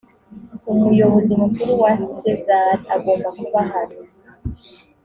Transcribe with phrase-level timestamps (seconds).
[0.71, 3.97] umuyobozi mukuru wa sezar agomba kuba ahari